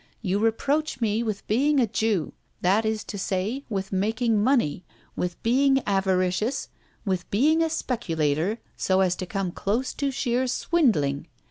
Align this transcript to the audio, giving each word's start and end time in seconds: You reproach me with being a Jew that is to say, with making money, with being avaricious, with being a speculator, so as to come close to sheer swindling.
You 0.23 0.39
reproach 0.39 0.99
me 0.99 1.21
with 1.21 1.45
being 1.45 1.79
a 1.79 1.85
Jew 1.85 2.33
that 2.61 2.87
is 2.87 3.03
to 3.03 3.19
say, 3.19 3.65
with 3.69 3.91
making 3.91 4.43
money, 4.43 4.83
with 5.15 5.39
being 5.43 5.83
avaricious, 5.85 6.69
with 7.05 7.29
being 7.29 7.61
a 7.61 7.69
speculator, 7.69 8.57
so 8.75 9.01
as 9.01 9.15
to 9.17 9.27
come 9.27 9.51
close 9.51 9.93
to 9.93 10.09
sheer 10.09 10.47
swindling. 10.47 11.27